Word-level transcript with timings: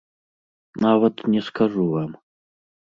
Нават 0.87 1.15
не 1.37 1.41
скажу 1.51 1.83
вам. 1.95 2.21